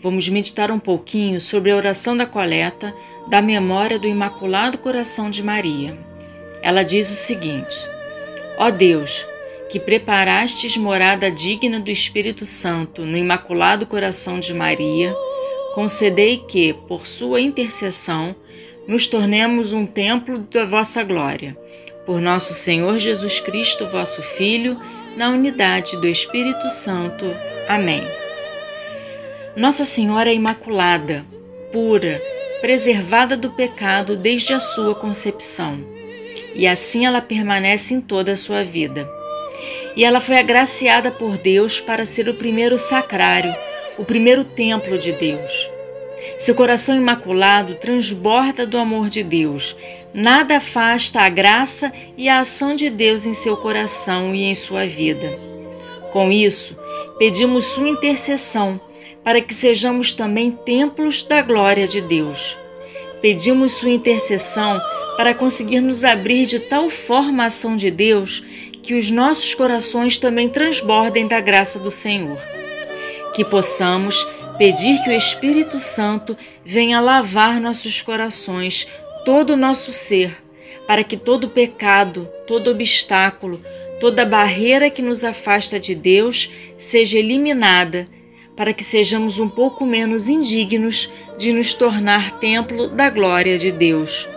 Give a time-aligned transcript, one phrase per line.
[0.00, 2.94] vamos meditar um pouquinho sobre a oração da coleta
[3.28, 5.96] da memória do Imaculado Coração de Maria.
[6.62, 7.76] Ela diz o seguinte:
[8.56, 9.26] Ó Deus,
[9.68, 15.14] que preparastes morada digna do Espírito Santo no Imaculado Coração de Maria,
[15.74, 18.34] concedei que, por sua intercessão,
[18.88, 21.56] nos tornemos um templo da vossa glória.
[22.06, 24.76] Por nosso Senhor Jesus Cristo, vosso Filho,
[25.16, 27.24] na unidade do Espírito Santo.
[27.68, 28.29] Amém.
[29.56, 31.26] Nossa Senhora é Imaculada,
[31.72, 32.22] pura,
[32.60, 35.84] preservada do pecado desde a sua concepção,
[36.54, 39.10] e assim ela permanece em toda a sua vida.
[39.96, 43.52] E ela foi agraciada por Deus para ser o primeiro sacrário,
[43.98, 45.68] o primeiro templo de Deus.
[46.38, 49.76] Seu coração imaculado transborda do amor de Deus.
[50.14, 54.86] Nada afasta a graça e a ação de Deus em seu coração e em sua
[54.86, 55.36] vida.
[56.12, 56.78] Com isso,
[57.18, 58.80] pedimos sua intercessão
[59.24, 62.58] para que sejamos também templos da glória de Deus.
[63.20, 64.80] Pedimos Sua intercessão
[65.16, 68.44] para conseguir nos abrir de tal forma a ação de Deus
[68.82, 72.38] que os nossos corações também transbordem da graça do Senhor.
[73.34, 74.24] Que possamos
[74.56, 78.88] pedir que o Espírito Santo venha lavar nossos corações,
[79.24, 80.36] todo o nosso ser,
[80.86, 83.62] para que todo pecado, todo obstáculo,
[84.00, 88.08] toda barreira que nos afasta de Deus seja eliminada
[88.60, 94.28] para que sejamos um pouco menos indignos de nos tornar templo da glória de Deus.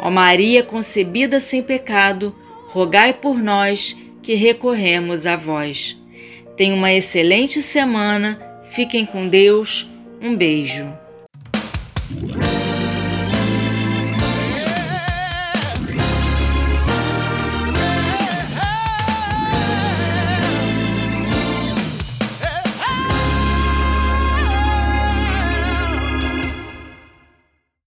[0.00, 2.34] Ó Maria concebida sem pecado,
[2.66, 5.96] rogai por nós que recorremos a vós.
[6.56, 9.88] Tenha uma excelente semana, fiquem com Deus,
[10.20, 11.05] um beijo.